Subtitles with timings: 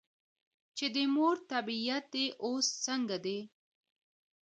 [0.77, 3.49] چې" د مور طبیعیت دې اوس څنګه دے ؟"ـ